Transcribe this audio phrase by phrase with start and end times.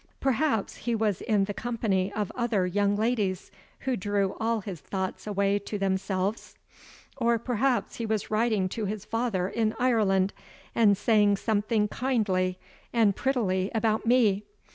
[0.19, 3.51] Perhaps he was in the company of other young ladies,
[3.81, 6.55] who drew all his thoughts away to themselves?
[7.17, 10.33] Or perhaps he was writing to his father in Ireland,
[10.73, 12.57] and saying something kindly
[12.91, 14.43] and prettily about me?